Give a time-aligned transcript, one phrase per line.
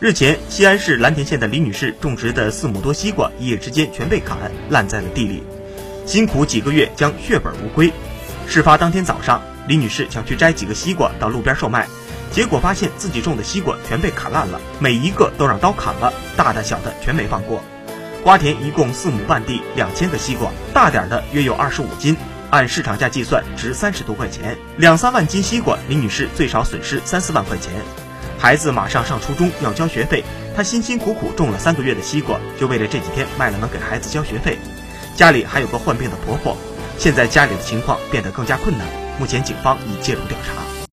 [0.00, 4.38] 日前，西安市蓝田县的李女士种植的四亩多西瓜，一夜之间全被砍
[4.70, 5.42] 烂在了地里，
[6.06, 7.92] 辛苦几个月将血本无归。
[8.48, 11.86] 事发当天早上，李女士想去摘几个西瓜到路边售卖，
[12.32, 17.62] 结果发现自己种的西瓜全被砍烂了，每一个都让刀砍了，大的小的全没放过。
[18.24, 22.16] 瓜田一共四亩半地，两千个西瓜，大点的约有二十五斤，
[22.48, 27.70] 按市场价计算值三十多块钱，两三万斤西瓜，李女士最少损失三四万块钱。
[28.40, 30.24] 孩子马上上初中要交学费，
[30.56, 34.58] 他辛辛苦苦种了三个月的西瓜，就为了这几天卖了能给孩子交学费。
[35.14, 36.56] 家里还有个患病的婆婆，
[36.96, 38.86] 现在家里的情况变得更加困难。
[39.18, 40.69] 目前警方已介入调查。